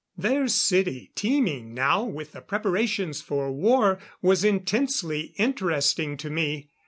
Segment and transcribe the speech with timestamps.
[0.27, 6.71] ]Their city, teeming now with the preparations for war, was intensely interesting to me.